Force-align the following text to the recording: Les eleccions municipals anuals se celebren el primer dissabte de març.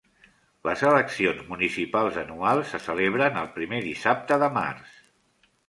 Les 0.67 0.79
eleccions 0.91 1.43
municipals 1.51 2.17
anuals 2.23 2.73
se 2.73 2.81
celebren 2.87 3.39
el 3.45 3.53
primer 3.61 3.85
dissabte 3.91 4.43
de 4.47 4.51
març. 4.59 5.01